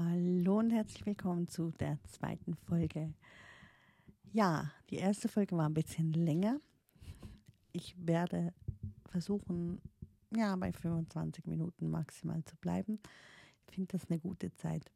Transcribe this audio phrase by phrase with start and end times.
[0.00, 3.12] Hallo und herzlich willkommen zu der zweiten Folge.
[4.32, 6.60] Ja, die erste Folge war ein bisschen länger.
[7.72, 8.54] Ich werde
[9.08, 9.80] versuchen,
[10.30, 13.00] ja, bei 25 Minuten maximal zu bleiben.
[13.66, 14.88] Ich finde das eine gute Zeit.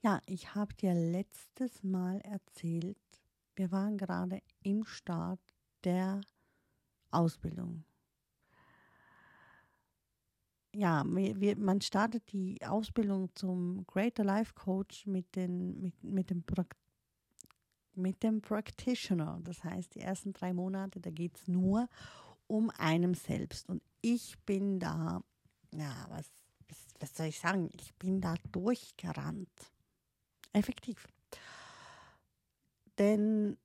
[0.00, 3.00] Ja, ich habe dir letztes Mal erzählt,
[3.56, 5.40] wir waren gerade im Start
[5.82, 6.20] der
[7.10, 7.82] Ausbildung
[10.76, 16.44] ja, wir, man startet die Ausbildung zum Greater Life Coach mit, den, mit, mit, dem,
[17.94, 19.40] mit dem Practitioner.
[19.42, 21.88] Das heißt, die ersten drei Monate, da geht es nur
[22.46, 23.68] um einem selbst.
[23.70, 25.22] Und ich bin da,
[25.74, 26.26] ja, was,
[26.68, 27.70] was, was soll ich sagen?
[27.80, 29.48] Ich bin da durchgerannt.
[30.52, 31.06] Effektiv.
[32.98, 33.56] Denn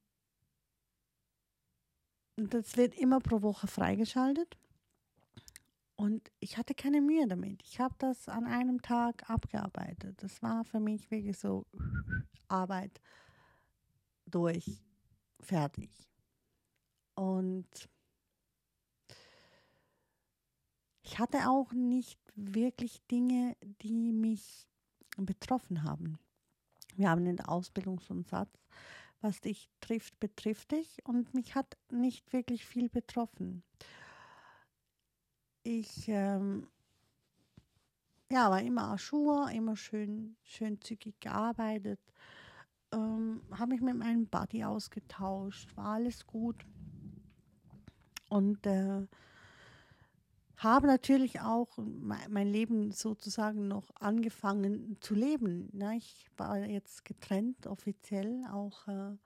[2.38, 4.58] das wird immer pro Woche freigeschaltet.
[6.02, 7.62] Und ich hatte keine Mühe damit.
[7.62, 10.24] Ich habe das an einem Tag abgearbeitet.
[10.24, 11.68] Das war für mich wirklich so
[12.48, 13.00] Arbeit
[14.26, 14.84] durch,
[15.40, 15.92] fertig.
[17.14, 17.68] Und
[21.04, 24.68] ich hatte auch nicht wirklich Dinge, die mich
[25.18, 26.18] betroffen haben.
[26.96, 28.58] Wir haben in der einen Satz,
[29.20, 30.98] was dich trifft, betrifft dich.
[31.06, 33.62] Und mich hat nicht wirklich viel betroffen
[35.64, 36.68] ich ähm,
[38.32, 42.00] ja, war immer Aschur, immer schön, schön zügig gearbeitet,
[42.94, 46.66] ähm, habe mich mit meinem Buddy ausgetauscht, war alles gut.
[48.30, 49.06] Und äh,
[50.56, 55.70] habe natürlich auch mein Leben sozusagen noch angefangen zu leben.
[55.74, 55.98] Ne?
[55.98, 59.18] Ich war jetzt getrennt, offiziell, auch äh,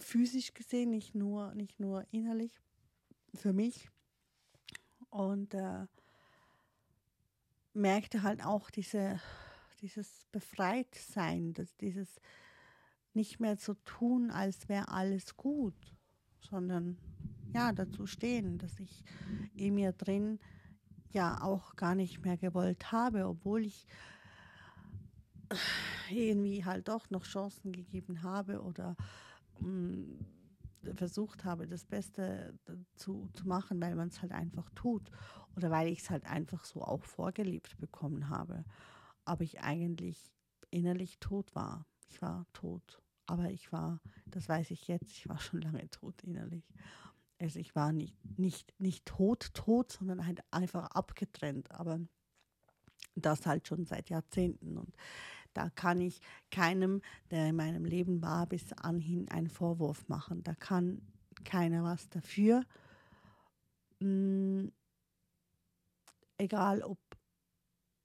[0.00, 2.63] physisch gesehen, nicht nur, nicht nur innerlich
[3.34, 3.90] für mich.
[5.10, 5.86] Und äh,
[7.72, 9.20] merkte halt auch diese,
[9.80, 12.20] dieses Befreitsein, dieses
[13.12, 15.74] nicht mehr zu tun, als wäre alles gut,
[16.40, 16.98] sondern
[17.52, 19.04] ja, dazu stehen, dass ich
[19.54, 20.40] in mir drin
[21.10, 23.86] ja auch gar nicht mehr gewollt habe, obwohl ich
[26.10, 28.96] irgendwie halt doch noch Chancen gegeben habe oder
[29.60, 30.26] mh, mm,
[30.94, 32.58] versucht habe, das Beste
[32.96, 35.10] zu, zu machen, weil man es halt einfach tut
[35.56, 38.64] oder weil ich es halt einfach so auch vorgelebt bekommen habe.
[39.24, 40.32] Aber ich eigentlich
[40.70, 41.86] innerlich tot war.
[42.08, 43.00] Ich war tot.
[43.26, 46.68] Aber ich war, das weiß ich jetzt, ich war schon lange tot innerlich.
[47.38, 51.70] Also ich war nicht, nicht, nicht tot, tot, sondern halt einfach abgetrennt.
[51.72, 52.00] Aber
[53.14, 54.76] das halt schon seit Jahrzehnten.
[54.76, 54.94] Und
[55.54, 56.20] da kann ich
[56.50, 57.00] keinem,
[57.30, 60.42] der in meinem Leben war, bis anhin einen Vorwurf machen.
[60.42, 61.00] Da kann
[61.44, 62.64] keiner was dafür.
[64.00, 64.72] Mhm.
[66.36, 66.98] Egal ob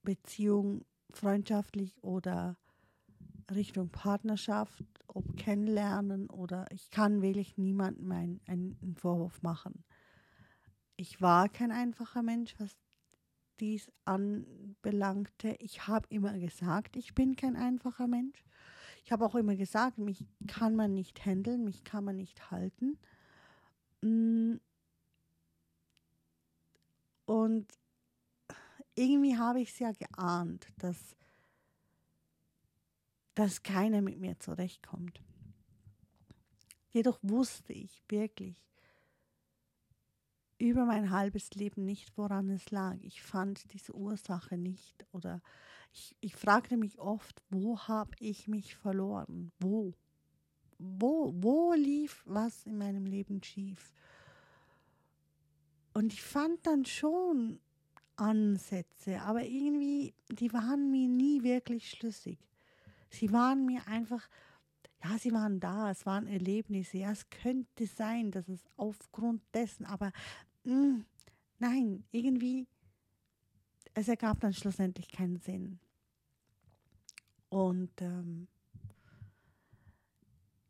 [0.02, 2.56] Beziehung freundschaftlich oder
[3.50, 9.84] Richtung Partnerschaft, ob kennenlernen oder ich kann wirklich niemandem einen, einen Vorwurf machen.
[10.96, 12.76] Ich war kein einfacher Mensch, was
[13.60, 15.56] dies anbelangte.
[15.60, 18.44] Ich habe immer gesagt, ich bin kein einfacher Mensch.
[19.04, 22.98] Ich habe auch immer gesagt, mich kann man nicht handeln, mich kann man nicht halten.
[24.02, 24.56] Mm.
[27.26, 27.66] Und
[28.94, 31.16] irgendwie habe ich es ja geahnt, dass,
[33.34, 35.22] dass keiner mit mir zurechtkommt.
[36.90, 38.69] Jedoch wusste ich wirklich,
[40.60, 42.96] über mein halbes Leben nicht, woran es lag.
[43.00, 45.40] Ich fand diese Ursache nicht oder
[45.92, 49.52] ich, ich fragte mich oft, wo habe ich mich verloren?
[49.58, 49.94] Wo?
[50.78, 53.90] Wo, wo lief was in meinem Leben schief?
[55.94, 57.58] Und ich fand dann schon
[58.16, 62.38] Ansätze, aber irgendwie, die waren mir nie wirklich schlüssig.
[63.08, 64.28] Sie waren mir einfach,
[65.02, 69.86] ja, sie waren da, es waren Erlebnisse, ja, es könnte sein, dass es aufgrund dessen,
[69.86, 70.12] aber
[70.70, 71.04] mh, hm,
[71.58, 72.66] nein, irgendwie,
[73.94, 75.78] es ergab dann schlussendlich keinen Sinn.
[77.48, 78.46] Und ähm,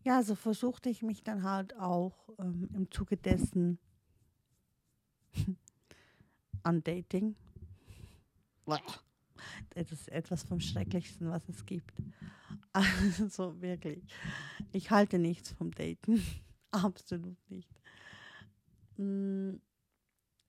[0.03, 3.79] ja, so versuchte ich mich dann halt auch ähm, im Zuge dessen
[6.63, 7.37] an Dating.
[9.71, 11.95] Das ist etwas vom Schrecklichsten, was es gibt.
[12.73, 14.05] Also wirklich.
[14.73, 16.23] Ich halte nichts vom Daten.
[16.71, 17.71] Absolut nicht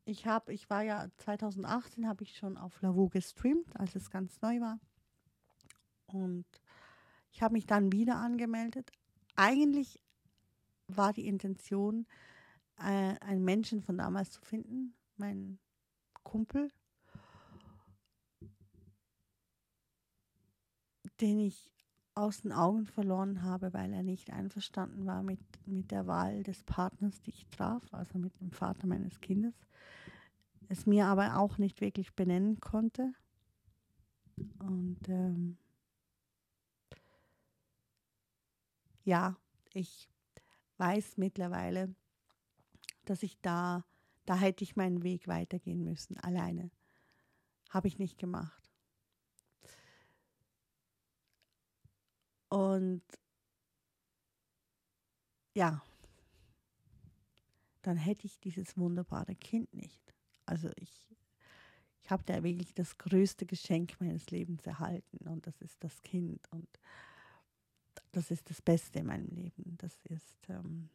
[0.06, 4.42] ich habe, ich war ja 2018 habe ich schon auf Lavo gestreamt, als es ganz
[4.42, 4.80] neu war.
[6.08, 6.46] Und
[7.32, 8.92] ich habe mich dann wieder angemeldet.
[9.36, 10.02] Eigentlich
[10.88, 12.06] war die Intention,
[12.78, 15.60] äh, einen Menschen von damals zu finden, meinen
[16.24, 16.72] Kumpel,
[21.22, 21.72] den ich
[22.22, 26.64] aus den Augen verloren habe, weil er nicht einverstanden war mit, mit der Wahl des
[26.64, 29.56] Partners, die ich traf, also mit dem Vater meines Kindes.
[30.70, 33.12] Es mir aber auch nicht wirklich benennen konnte.
[34.60, 35.58] Und ähm,
[39.04, 39.36] ja,
[39.74, 40.08] ich
[40.78, 41.94] weiß mittlerweile,
[43.06, 43.84] dass ich da,
[44.26, 46.70] da hätte ich meinen Weg weitergehen müssen, alleine.
[47.72, 48.61] Habe ich nicht gemacht.
[52.52, 53.02] Und
[55.56, 55.82] ja,
[57.82, 60.14] dann hätte ich dieses wunderbare Kind nicht.
[60.46, 61.16] Also ich,
[62.02, 66.46] ich habe da wirklich das größte Geschenk meines Lebens erhalten und das ist das Kind
[66.52, 66.68] und
[68.12, 69.78] das ist das Beste in meinem Leben.
[69.78, 70.90] Das ist, ähm,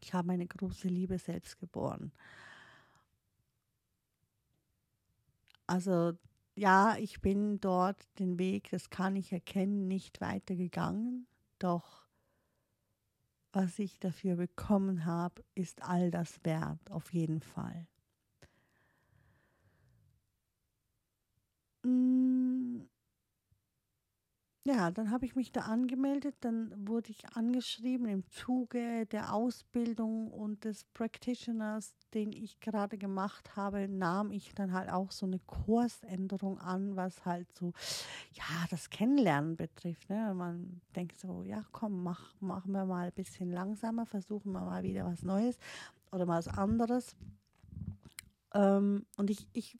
[0.00, 2.12] ich habe meine große Liebe selbst geboren.
[5.66, 6.16] Also
[6.58, 11.26] ja, ich bin dort den Weg, das kann ich erkennen, nicht weitergegangen,
[11.58, 12.08] doch
[13.52, 17.86] was ich dafür bekommen habe, ist all das wert, auf jeden Fall.
[21.84, 22.37] Mm,
[24.68, 30.30] ja, dann habe ich mich da angemeldet, dann wurde ich angeschrieben im Zuge der Ausbildung
[30.30, 35.38] und des Practitioners, den ich gerade gemacht habe, nahm ich dann halt auch so eine
[35.38, 37.72] Kursänderung an, was halt so,
[38.32, 40.10] ja, das Kennenlernen betrifft.
[40.10, 40.34] Ne?
[40.34, 44.82] Man denkt so, ja, komm, mach, machen wir mal ein bisschen langsamer, versuchen wir mal
[44.82, 45.56] wieder was Neues
[46.12, 47.16] oder mal was anderes.
[48.52, 49.78] Ähm, und ich, ich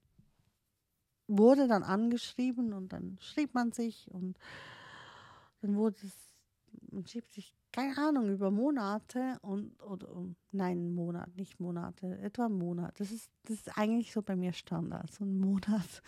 [1.26, 4.38] wurde dann angeschrieben und dann schrieb man sich und
[5.60, 6.14] dann wurde es,
[6.90, 10.08] man schiebt sich, keine Ahnung, über Monate und, oder,
[10.52, 12.98] nein, Monat, nicht Monate, etwa einen Monat.
[12.98, 15.12] Das ist, das ist eigentlich so bei mir Standard.
[15.12, 16.02] So ein Monat,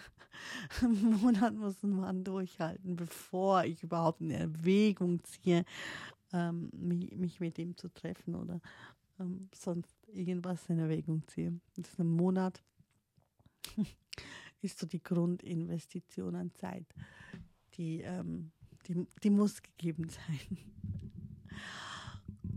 [0.82, 5.64] einen Monat muss man durchhalten, bevor ich überhaupt in Erwägung ziehe,
[6.32, 8.60] ähm, mich, mich, mit ihm zu treffen oder
[9.20, 11.60] ähm, sonst irgendwas in Erwägung ziehe.
[11.76, 12.62] Das ist ein Monat,
[14.62, 16.86] ist so die Grundinvestition an Zeit,
[17.74, 18.50] die ähm,
[18.88, 20.58] die, die muss gegeben sein.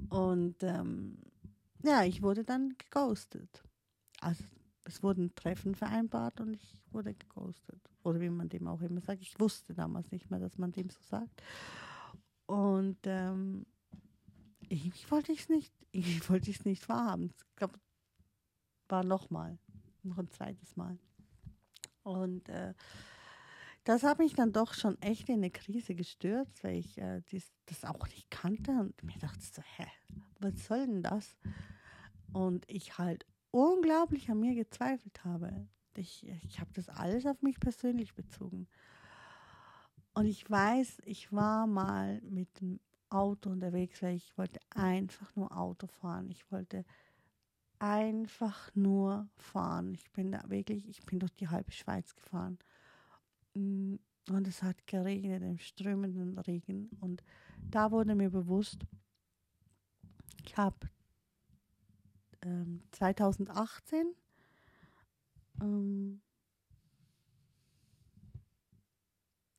[0.10, 1.18] Und ähm,
[1.84, 3.64] ja, ich wurde dann geghostet.
[4.20, 4.44] Also
[4.86, 7.82] es wurden Treffen vereinbart und ich wurde geghostet.
[8.04, 9.22] Oder wie man dem auch immer sagt.
[9.22, 11.42] Ich wusste damals nicht mehr, dass man dem so sagt.
[12.46, 13.66] Und ähm,
[14.68, 17.26] ich wollte es nicht, ich wollte es nicht wahrhaben.
[17.26, 17.80] Ich glaube,
[18.88, 19.58] war nochmal,
[20.04, 20.98] noch ein zweites Mal.
[22.04, 22.74] Und äh,
[23.84, 27.52] das hat mich dann doch schon echt in eine Krise gestürzt, weil ich äh, dies,
[27.66, 29.88] das auch nicht kannte und mir dachte so, hä,
[30.40, 31.38] was soll denn das?
[32.32, 35.68] Und ich halt unglaublich an mir gezweifelt habe.
[35.96, 38.68] Ich, ich habe das alles auf mich persönlich bezogen.
[40.14, 42.80] Und ich weiß, ich war mal mit dem
[43.10, 46.30] Auto unterwegs, weil ich wollte einfach nur Auto fahren.
[46.30, 46.86] Ich wollte
[47.80, 49.94] einfach nur fahren.
[49.94, 52.58] Ich bin da wirklich, ich bin durch die halbe Schweiz gefahren.
[53.54, 53.96] Mm,
[54.30, 56.90] und es hat geregnet, im strömenden Regen.
[57.00, 57.24] Und
[57.70, 58.86] da wurde mir bewusst,
[60.46, 60.90] ich habe
[62.44, 64.16] ähm, 2018
[65.62, 66.22] ähm,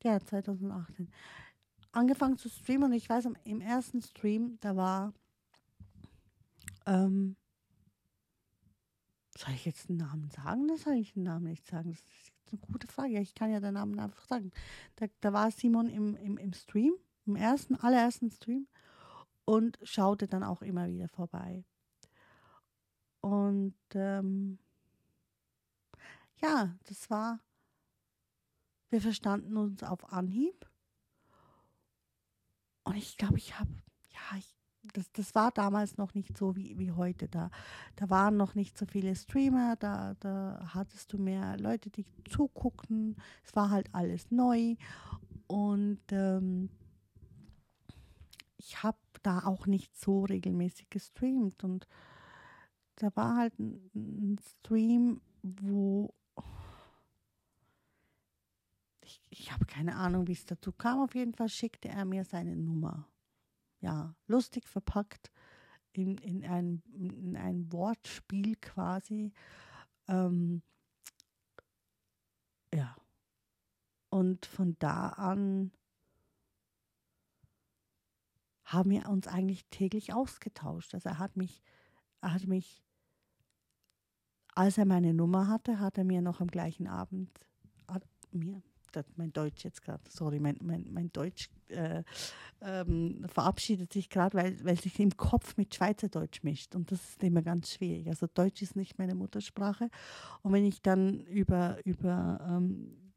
[0.02, 1.11] ja, 2018
[1.93, 5.14] angefangen zu streamen und ich weiß, im ersten Stream, da war
[6.87, 7.37] ähm,
[9.38, 10.69] soll ich jetzt einen Namen sagen?
[10.69, 11.90] Das soll ich den Namen nicht sagen.
[11.90, 13.21] Das eine gute Frage.
[13.21, 14.50] Ich kann ja den Namen einfach sagen.
[14.97, 16.94] Da, da war Simon im, im, im Stream,
[17.26, 18.66] im ersten, allerersten Stream
[19.44, 21.64] und schaute dann auch immer wieder vorbei.
[23.21, 24.59] Und ähm,
[26.40, 27.40] ja, das war,
[28.90, 30.68] wir verstanden uns auf Anhieb.
[32.85, 33.71] Und ich glaube, ich habe,
[34.11, 37.29] ja, ich, das, das war damals noch nicht so wie, wie heute.
[37.29, 37.51] Da,
[37.97, 43.17] da waren noch nicht so viele Streamer, da, da hattest du mehr Leute, die zugucken.
[43.45, 44.77] Es war halt alles neu.
[45.47, 46.71] Und ähm,
[48.57, 51.65] ich habe da auch nicht so regelmäßig gestreamt.
[51.65, 51.87] Und
[52.97, 56.15] da war halt ein, ein Stream, wo
[59.01, 61.01] ich, ich habe keine Ahnung, wie es dazu kam.
[61.01, 63.07] Auf jeden Fall schickte er mir seine Nummer
[63.83, 65.31] ja, lustig verpackt
[65.93, 69.33] in, in, ein, in ein Wortspiel quasi.
[70.09, 70.62] Ähm,
[72.73, 72.97] ja.
[74.09, 75.73] Und von da an
[78.65, 80.95] haben wir uns eigentlich täglich ausgetauscht.
[80.95, 81.62] Also er hat mich,
[82.21, 82.83] er hat mich,
[84.55, 87.31] als er meine Nummer hatte, hat er mir noch am gleichen Abend,
[87.89, 88.05] hat
[88.96, 92.02] mir, mein Deutsch jetzt gerade, sorry, mein, mein, mein Deutsch äh,
[92.61, 97.22] ähm, verabschiedet sich gerade, weil, weil sich im Kopf mit Schweizerdeutsch mischt und das ist
[97.22, 98.08] immer ganz schwierig.
[98.08, 99.88] Also Deutsch ist nicht meine Muttersprache
[100.42, 103.12] und wenn ich dann über, über ähm,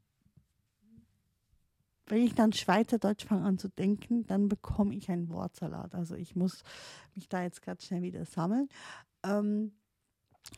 [2.06, 5.94] wenn ich dann Schweizerdeutsch fange an zu denken, dann bekomme ich einen Wortsalat.
[5.94, 6.62] Also ich muss
[7.14, 8.68] mich da jetzt gerade schnell wieder sammeln.
[9.24, 9.72] Ähm,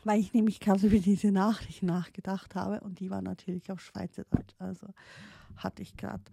[0.03, 4.55] weil ich nämlich gerade über diese Nachricht nachgedacht habe und die war natürlich auf Schweizerdeutsch.
[4.59, 4.87] Also
[5.55, 6.23] hatte ich gerade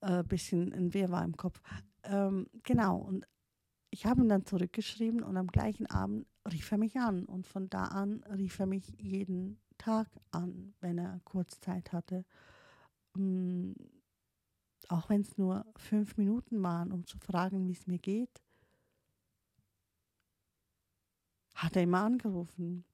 [0.00, 1.60] ein äh, bisschen ein Wirrwarr im Kopf.
[2.04, 3.26] Ähm, genau, und
[3.90, 7.26] ich habe ihn dann zurückgeschrieben und am gleichen Abend rief er mich an.
[7.26, 12.24] Und von da an rief er mich jeden Tag an, wenn er kurz Zeit hatte.
[13.16, 13.74] Ähm,
[14.88, 18.42] auch wenn es nur fünf Minuten waren, um zu fragen, wie es mir geht.
[21.62, 22.84] Hat er immer angerufen.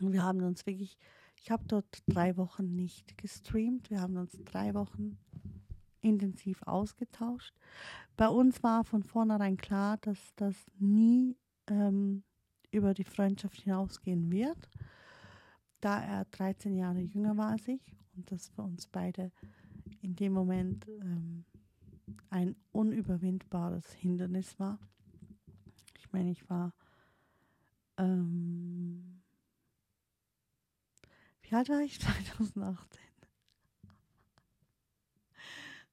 [0.00, 0.98] Und wir haben uns wirklich,
[1.36, 3.90] ich habe dort drei Wochen nicht gestreamt.
[3.90, 5.18] Wir haben uns drei Wochen
[6.00, 7.54] intensiv ausgetauscht.
[8.16, 11.36] Bei uns war von vornherein klar, dass das nie
[11.68, 12.22] ähm,
[12.70, 14.68] über die Freundschaft hinausgehen wird,
[15.80, 19.32] da er 13 Jahre jünger war als ich und das für uns beide
[20.02, 21.44] in dem Moment ähm,
[22.30, 24.78] ein unüberwindbares Hindernis war.
[25.98, 26.74] Ich meine, ich war
[27.98, 29.22] ähm,
[31.42, 33.00] wie alt war ich 2018?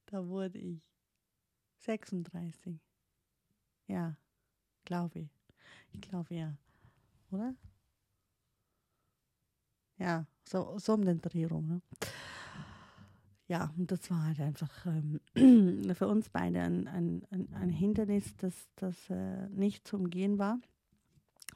[0.08, 0.92] Da wurde ich
[1.78, 2.80] 36.
[3.88, 4.18] Ja,
[4.86, 5.30] glaube ich.
[5.94, 6.58] Ich glaube ja.
[7.32, 7.56] Oder?
[9.98, 11.68] Ja, so, so um den Dreh rum.
[11.68, 11.82] Ne?
[13.48, 15.20] Ja, und das war halt einfach ähm,
[15.96, 20.60] für uns beide ein, ein, ein, Hindernis, das, das äh, nicht zu umgehen war.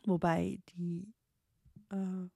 [0.08, 1.14] Wobei die,
[1.92, 2.30] äh,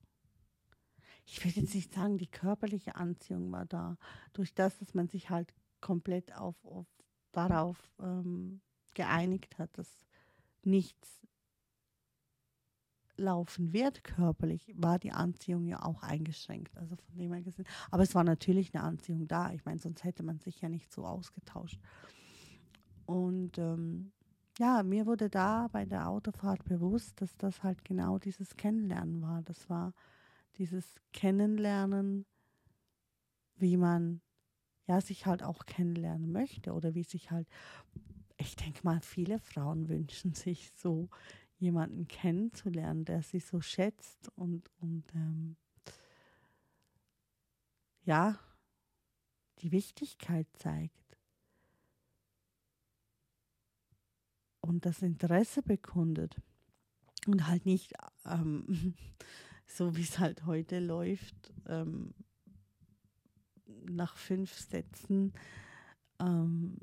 [1.25, 3.97] ich will jetzt nicht sagen, die körperliche Anziehung war da.
[4.33, 6.87] Durch das, dass man sich halt komplett auf, auf
[7.31, 8.61] darauf ähm,
[8.93, 9.89] geeinigt hat, dass
[10.63, 11.19] nichts
[13.19, 16.75] laufen wird körperlich, war die Anziehung ja auch eingeschränkt.
[16.77, 17.67] Also von dem her gesehen.
[17.91, 19.51] Aber es war natürlich eine Anziehung da.
[19.51, 21.79] Ich meine, sonst hätte man sich ja nicht so ausgetauscht.
[23.05, 24.11] Und ähm,
[24.59, 29.41] ja, mir wurde da bei der Autofahrt bewusst, dass das halt genau dieses Kennenlernen war.
[29.43, 29.93] Das war
[30.57, 32.25] dieses Kennenlernen,
[33.55, 34.21] wie man
[34.85, 37.47] ja sich halt auch kennenlernen möchte oder wie sich halt,
[38.35, 41.07] ich denke mal, viele Frauen wünschen sich so
[41.57, 45.55] jemanden kennenzulernen, der sie so schätzt und, und ähm,
[48.03, 48.37] ja,
[49.59, 51.08] die Wichtigkeit zeigt.
[54.69, 56.35] Und das Interesse bekundet
[57.27, 57.93] und halt nicht
[58.25, 58.93] ähm,
[59.65, 62.13] so wie es halt heute läuft, ähm,
[63.89, 65.33] nach fünf Sätzen
[66.19, 66.77] ähm,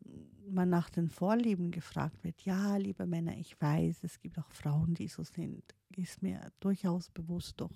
[0.49, 2.43] man nach den Vorlieben gefragt wird.
[2.43, 5.63] Ja, liebe Männer, ich weiß, es gibt auch Frauen, die so sind.
[5.97, 7.73] Ist mir durchaus bewusst, doch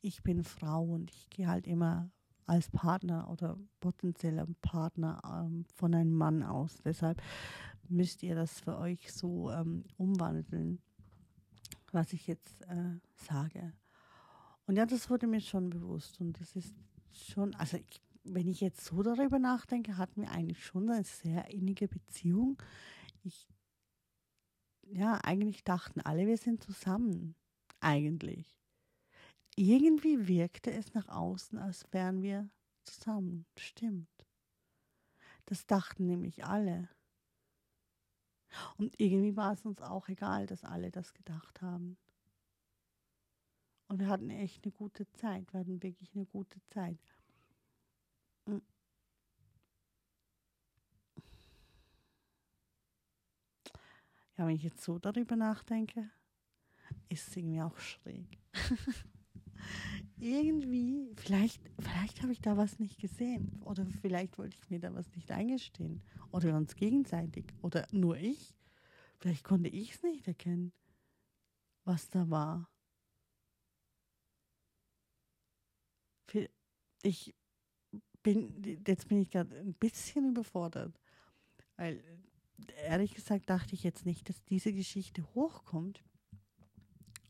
[0.00, 2.10] ich bin Frau und ich gehe halt immer
[2.46, 6.76] als Partner oder potenzieller Partner ähm, von einem Mann aus.
[6.84, 7.20] Deshalb
[7.88, 10.80] müsst ihr das für euch so ähm, umwandeln,
[11.92, 13.72] was ich jetzt äh, sage.
[14.66, 16.74] Und ja, das wurde mir schon bewusst und das ist
[17.12, 21.50] schon, also ich, wenn ich jetzt so darüber nachdenke, hatten wir eigentlich schon eine sehr
[21.50, 22.60] innige Beziehung.
[23.22, 23.46] Ich,
[24.82, 27.34] ja, eigentlich dachten alle, wir sind zusammen.
[27.80, 28.58] Eigentlich.
[29.56, 32.48] Irgendwie wirkte es nach außen, als wären wir
[32.82, 33.46] zusammen.
[33.58, 34.08] Stimmt.
[35.46, 36.88] Das dachten nämlich alle.
[38.76, 41.96] Und irgendwie war es uns auch egal, dass alle das gedacht haben.
[43.88, 45.52] Und wir hatten echt eine gute Zeit.
[45.52, 46.98] Wir hatten wirklich eine gute Zeit.
[48.46, 48.62] Hm.
[54.36, 56.10] Ja, wenn ich jetzt so darüber nachdenke,
[57.08, 58.38] ist es irgendwie auch schräg.
[60.18, 63.60] irgendwie, vielleicht, vielleicht habe ich da was nicht gesehen.
[63.64, 66.02] Oder vielleicht wollte ich mir da was nicht eingestehen.
[66.30, 67.46] Oder uns gegenseitig.
[67.62, 68.54] Oder nur ich.
[69.18, 70.72] Vielleicht konnte ich es nicht erkennen,
[71.84, 72.68] was da war.
[77.02, 77.34] Ich
[78.22, 80.98] bin, jetzt bin ich gerade ein bisschen überfordert.
[81.76, 82.02] Weil,
[82.84, 86.02] ehrlich gesagt, dachte ich jetzt nicht, dass diese Geschichte hochkommt.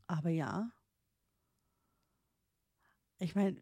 [0.07, 0.71] Aber ja,
[3.19, 3.57] ich meine,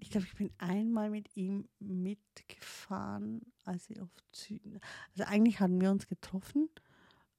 [0.00, 4.80] ich glaube, ich bin einmal mit ihm mitgefahren, als ich auf Süden.
[5.12, 6.68] Also eigentlich hatten wir uns getroffen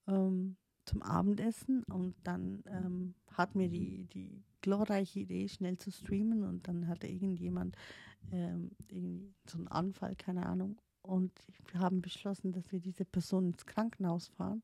[0.07, 6.43] ähm, zum Abendessen und dann ähm, hat mir die, die glorreiche Idee, schnell zu streamen
[6.43, 7.75] und dann hatte irgendjemand
[8.31, 10.81] ähm, irgendwie so einen Anfall, keine Ahnung.
[11.01, 11.31] Und
[11.71, 14.63] wir haben beschlossen, dass wir diese Person ins Krankenhaus fahren.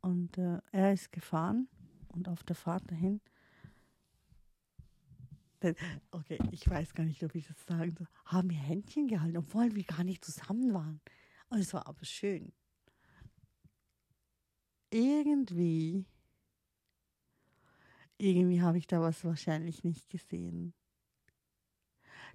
[0.00, 1.68] Und äh, er ist gefahren
[2.08, 3.20] und auf der Fahrt dahin
[6.10, 9.74] okay, ich weiß gar nicht, ob ich das sagen soll, haben wir Händchen gehalten, obwohl
[9.74, 11.00] wir gar nicht zusammen waren.
[11.48, 12.52] Und es war aber schön.
[14.90, 16.06] Irgendwie,
[18.18, 20.74] irgendwie habe ich da was wahrscheinlich nicht gesehen.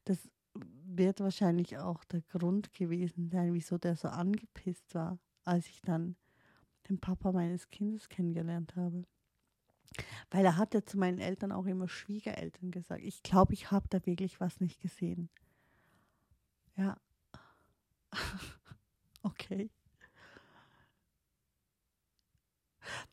[0.05, 5.81] Das wird wahrscheinlich auch der Grund gewesen sein, wieso der so angepisst war, als ich
[5.81, 6.15] dann
[6.89, 9.05] den Papa meines Kindes kennengelernt habe.
[10.31, 13.01] Weil er hat ja zu meinen Eltern auch immer Schwiegereltern gesagt.
[13.03, 15.29] Ich glaube, ich habe da wirklich was nicht gesehen.
[16.75, 16.97] Ja.
[19.23, 19.69] okay.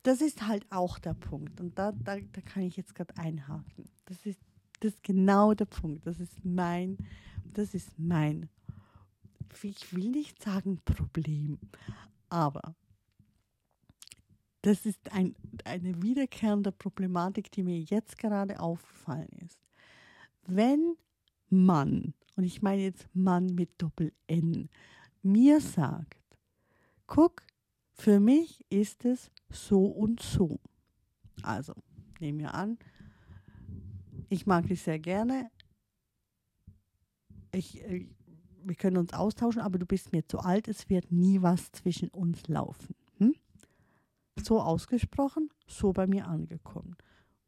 [0.02, 1.61] Das ist halt auch der Punkt.
[1.61, 3.90] Und da, da, da kann ich jetzt gerade einhaken.
[4.06, 4.40] Das ist,
[4.80, 6.06] das ist genau der Punkt.
[6.06, 6.97] Das ist mein,
[7.45, 8.49] das ist mein,
[9.62, 11.59] ich will nicht sagen Problem,
[12.28, 12.75] aber
[14.67, 19.61] das ist ein, eine wiederkehrende Problematik, die mir jetzt gerade aufgefallen ist.
[20.45, 20.97] Wenn
[21.49, 24.69] Mann, und ich meine jetzt Mann mit Doppel-N,
[25.23, 26.19] mir sagt,
[27.07, 27.45] guck,
[27.93, 30.59] für mich ist es so und so.
[31.43, 31.73] Also,
[32.19, 32.77] nehmen wir an,
[34.29, 35.49] ich mag dich sehr gerne.
[37.53, 38.09] Ich, äh,
[38.65, 42.09] wir können uns austauschen, aber du bist mir zu alt, es wird nie was zwischen
[42.09, 42.97] uns laufen
[44.43, 46.97] so ausgesprochen, so bei mir angekommen,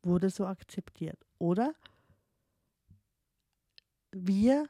[0.02, 1.24] wurde so akzeptiert.
[1.38, 1.74] Oder
[4.12, 4.68] wir,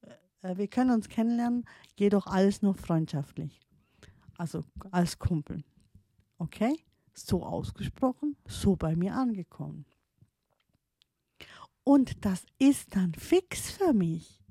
[0.42, 1.64] äh, wir können uns kennenlernen,
[1.96, 3.60] jedoch alles nur freundschaftlich.
[4.38, 5.64] Also als Kumpel.
[6.38, 6.78] Okay?
[7.14, 9.86] So ausgesprochen, so bei mir angekommen.
[11.82, 14.42] Und das ist dann fix für mich.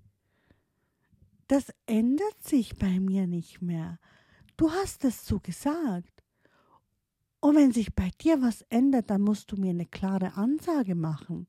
[1.48, 4.00] Das ändert sich bei mir nicht mehr.
[4.58, 6.24] Du hast es so gesagt.
[7.42, 11.48] Und wenn sich bei dir was ändert, dann musst du mir eine klare Ansage machen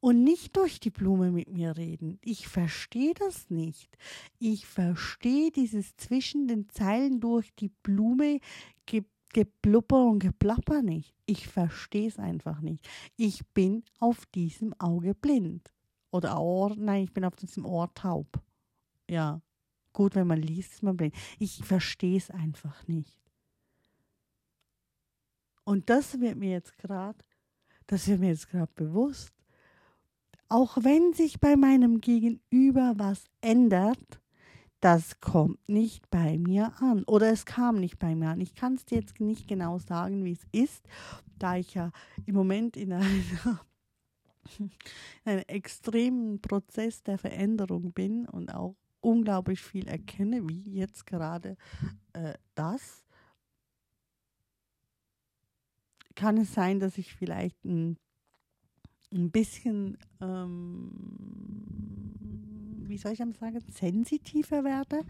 [0.00, 2.18] und nicht durch die Blume mit mir reden.
[2.22, 3.96] Ich verstehe das nicht.
[4.38, 8.40] Ich verstehe dieses zwischen den Zeilen durch die Blume
[8.86, 11.12] ge geblubber und geplapper nicht.
[11.26, 12.88] Ich verstehe es einfach nicht.
[13.16, 15.74] Ich bin auf diesem Auge blind.
[16.10, 18.40] Oder Ohr, nein, ich bin auf diesem Ohr taub.
[19.10, 19.42] Ja
[19.96, 21.14] gut, wenn man liest, ist man blind.
[21.38, 23.18] Ich verstehe es einfach nicht.
[25.64, 27.18] Und das wird mir jetzt gerade,
[27.86, 29.32] das wird mir jetzt gerade bewusst.
[30.48, 34.20] Auch wenn sich bei meinem Gegenüber was ändert,
[34.80, 37.02] das kommt nicht bei mir an.
[37.04, 38.40] Oder es kam nicht bei mir an.
[38.40, 40.86] Ich kann es dir jetzt nicht genau sagen, wie es ist,
[41.38, 41.90] da ich ja
[42.26, 43.06] im Moment in einer
[44.58, 44.70] in
[45.24, 51.56] einem extremen Prozess der Veränderung bin und auch unglaublich viel erkenne, wie jetzt gerade
[52.12, 53.04] äh, das,
[56.16, 57.98] kann es sein, dass ich vielleicht ein,
[59.12, 60.90] ein bisschen, ähm,
[62.88, 65.02] wie soll ich sagen, sensitiver werde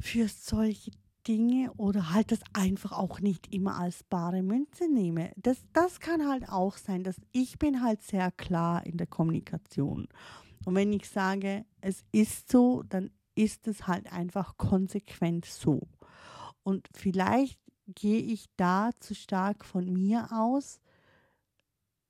[0.00, 0.90] für solche
[1.28, 5.32] Dinge oder halt das einfach auch nicht immer als bare Münze nehme.
[5.36, 10.08] Das, das kann halt auch sein, dass ich bin halt sehr klar in der Kommunikation.
[10.64, 15.82] Und wenn ich sage, es ist so, dann ist es halt einfach konsequent so.
[16.62, 20.80] Und vielleicht gehe ich da zu stark von mir aus,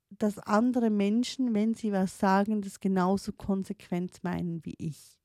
[0.09, 5.19] dass andere Menschen, wenn sie was sagen, das genauso konsequent meinen wie ich.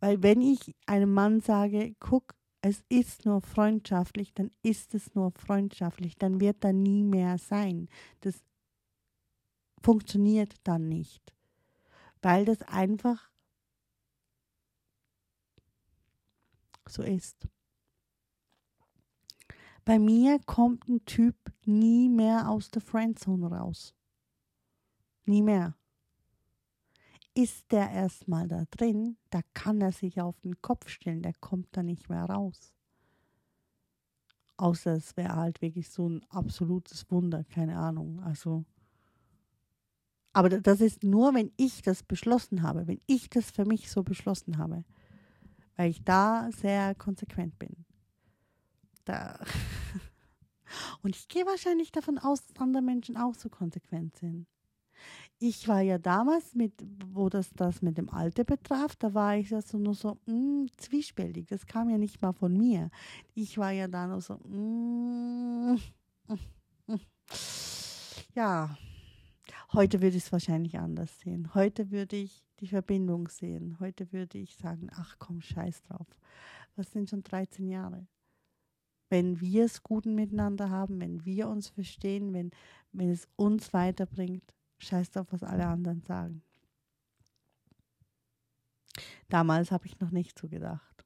[0.00, 5.30] Weil wenn ich einem Mann sage, guck, es ist nur freundschaftlich, dann ist es nur
[5.30, 7.88] freundschaftlich, dann wird da nie mehr sein.
[8.20, 8.44] Das
[9.80, 11.37] funktioniert dann nicht
[12.22, 13.30] weil das einfach
[16.86, 17.48] so ist.
[19.84, 23.94] Bei mir kommt ein Typ nie mehr aus der Friendzone raus.
[25.24, 25.76] Nie mehr.
[27.34, 31.68] Ist der erstmal da drin, da kann er sich auf den Kopf stellen, der kommt
[31.76, 32.74] da nicht mehr raus.
[34.56, 38.20] Außer es wäre halt wirklich so ein absolutes Wunder, keine Ahnung.
[38.20, 38.64] Also
[40.32, 44.02] aber das ist nur, wenn ich das beschlossen habe, wenn ich das für mich so
[44.02, 44.84] beschlossen habe,
[45.76, 47.84] weil ich da sehr konsequent bin.
[49.04, 49.38] Da
[51.02, 54.46] Und ich gehe wahrscheinlich davon aus, dass andere Menschen auch so konsequent sind.
[55.38, 56.72] Ich war ja damals mit,
[57.12, 60.32] wo das das mit dem Alter betraf, da war ich ja so nur so mh,
[60.32, 61.46] hm, zwiespältig.
[61.46, 62.90] Das kam ja nicht mal von mir.
[63.34, 65.78] Ich war ja da nur so, mh,
[66.88, 67.00] hm,
[68.34, 68.76] ja,
[69.72, 71.54] heute würde ich es wahrscheinlich anders sehen.
[71.54, 73.78] Heute würde ich die Verbindung sehen.
[73.80, 76.06] Heute würde ich sagen, ach komm, scheiß drauf.
[76.76, 78.06] Was sind schon 13 Jahre?
[79.10, 82.50] Wenn wir es gut miteinander haben, wenn wir uns verstehen, wenn,
[82.92, 86.42] wenn es uns weiterbringt, scheiß drauf, was alle anderen sagen.
[89.28, 91.04] Damals habe ich noch nicht so gedacht.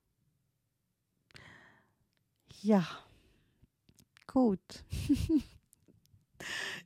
[2.61, 2.87] Ja,
[4.27, 4.85] gut.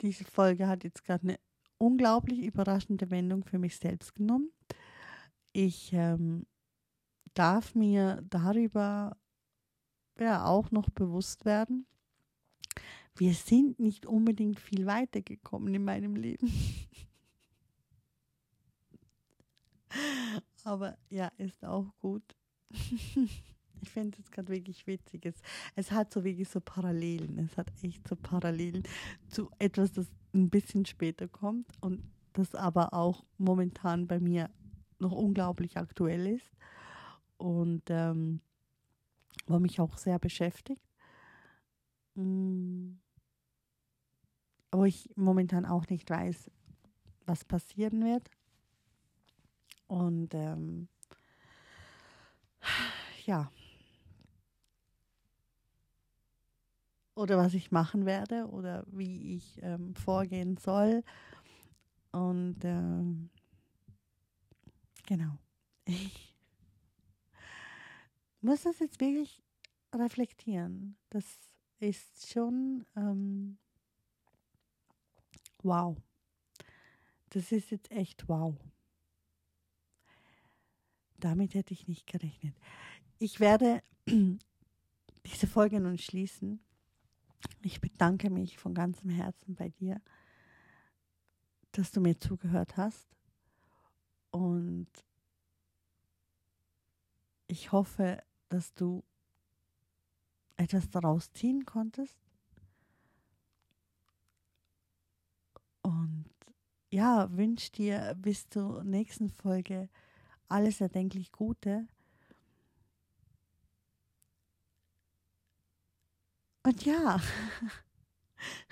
[0.00, 1.38] Diese Folge hat jetzt gerade eine
[1.78, 4.50] unglaublich überraschende Wendung für mich selbst genommen.
[5.52, 6.46] Ich ähm,
[7.34, 9.16] darf mir darüber
[10.18, 11.86] ja auch noch bewusst werden,
[13.18, 16.52] wir sind nicht unbedingt viel weitergekommen in meinem Leben.
[20.64, 22.22] Aber ja, ist auch gut.
[23.82, 25.26] Ich finde es gerade wirklich witzig.
[25.26, 25.36] Es,
[25.76, 27.38] es hat so wirklich so Parallelen.
[27.38, 28.82] Es hat echt so Parallelen
[29.28, 34.50] zu etwas, das ein bisschen später kommt und das aber auch momentan bei mir
[34.98, 36.50] noch unglaublich aktuell ist
[37.36, 38.40] und ähm,
[39.46, 40.82] wo mich auch sehr beschäftigt.
[42.14, 42.98] Mm.
[44.70, 46.50] Wo ich momentan auch nicht weiß,
[47.24, 48.28] was passieren wird.
[49.86, 50.88] Und ähm,
[53.24, 53.50] ja,
[57.18, 61.02] oder was ich machen werde oder wie ich ähm, vorgehen soll.
[62.12, 63.30] Und ähm,
[65.04, 65.36] genau.
[65.84, 66.36] Ich
[68.40, 69.42] muss das jetzt wirklich
[69.92, 70.96] reflektieren.
[71.10, 71.24] Das
[71.80, 73.58] ist schon ähm,
[75.62, 75.96] wow.
[77.30, 78.54] Das ist jetzt echt wow.
[81.18, 82.54] Damit hätte ich nicht gerechnet.
[83.18, 86.60] Ich werde diese Folge nun schließen
[87.62, 90.00] ich bedanke mich von ganzem Herzen bei dir,
[91.72, 93.06] dass du mir zugehört hast.
[94.30, 94.88] Und
[97.46, 99.02] ich hoffe, dass du
[100.56, 102.16] etwas daraus ziehen konntest.
[105.82, 106.26] Und
[106.90, 109.88] ja, wünsche dir bis zur nächsten Folge
[110.48, 111.86] alles erdenklich Gute.
[116.68, 117.18] Und ja,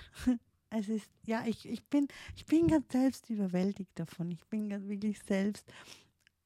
[0.69, 4.29] es ist, ja, ich, ich, bin, ich bin ganz selbst überwältigt davon.
[4.29, 5.65] Ich bin ganz wirklich selbst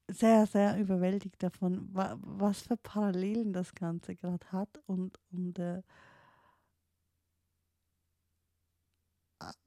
[0.10, 5.82] sehr, sehr überwältigt davon, was für Parallelen das Ganze gerade hat und, und äh,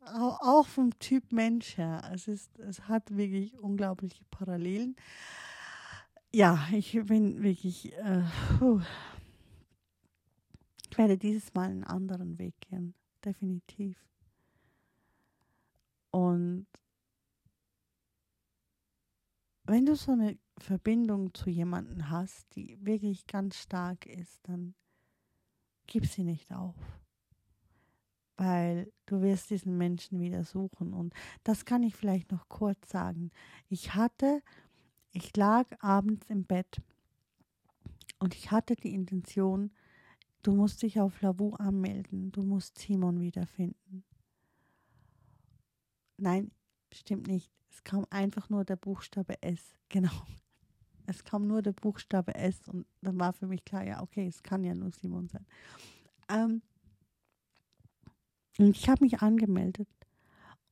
[0.00, 2.10] auch vom Typ Mensch her.
[2.14, 4.96] Es, ist, es hat wirklich unglaubliche Parallelen.
[6.32, 7.92] Ja, ich bin wirklich.
[7.92, 8.22] Äh,
[10.94, 13.98] ich werde dieses Mal einen anderen Weg gehen, definitiv.
[16.12, 16.68] Und
[19.64, 24.76] wenn du so eine Verbindung zu jemandem hast, die wirklich ganz stark ist, dann
[25.88, 26.76] gib sie nicht auf.
[28.37, 30.94] Weil du wirst diesen Menschen wieder suchen.
[30.94, 33.33] Und das kann ich vielleicht noch kurz sagen.
[33.68, 34.44] Ich hatte,
[35.11, 36.80] ich lag abends im Bett
[38.20, 39.72] und ich hatte die Intention,
[40.44, 42.30] Du musst dich auf Lavu anmelden.
[42.30, 44.04] Du musst Simon wiederfinden.
[46.18, 46.50] Nein,
[46.92, 47.50] stimmt nicht.
[47.70, 49.74] Es kam einfach nur der Buchstabe S.
[49.88, 50.26] Genau.
[51.07, 54.42] Es kam nur der Buchstabe S und dann war für mich klar, ja, okay, es
[54.42, 55.46] kann ja nur Simon sein.
[56.28, 56.62] Ähm,
[58.59, 59.88] und ich habe mich angemeldet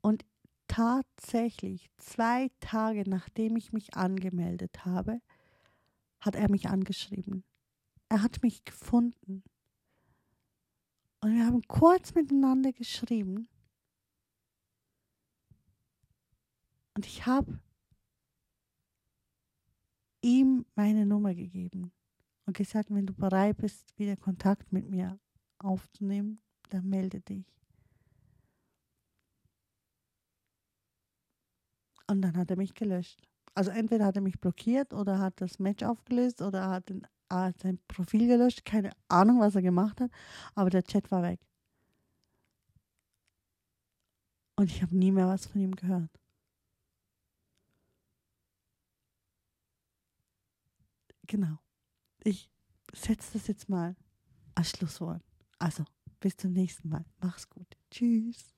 [0.01, 0.25] und
[0.67, 5.21] tatsächlich zwei Tage nachdem ich mich angemeldet habe,
[6.19, 7.45] hat er mich angeschrieben.
[8.09, 9.45] Er hat mich gefunden.
[11.23, 13.49] Und wir haben kurz miteinander geschrieben.
[16.95, 17.61] Und ich habe
[20.21, 21.93] ihm meine Nummer gegeben
[22.47, 25.19] und gesagt, wenn du bereit bist, wieder Kontakt mit mir
[25.59, 27.47] aufzunehmen, dann melde dich.
[32.09, 33.29] Und dann hat er mich gelöscht.
[33.55, 37.61] Also entweder hat er mich blockiert oder hat das Match aufgelöst oder hat den hat
[37.61, 40.11] sein Profil gelöscht, keine Ahnung, was er gemacht hat,
[40.55, 41.41] aber der Chat war weg.
[44.57, 46.11] Und ich habe nie mehr was von ihm gehört.
[51.27, 51.59] Genau.
[52.25, 52.51] Ich
[52.93, 53.97] setze das jetzt mal
[54.55, 55.23] als Schlusswort.
[55.59, 55.85] Also,
[56.21, 57.05] bis zum nächsten Mal.
[57.21, 57.77] Mach's gut.
[57.91, 58.55] Tschüss.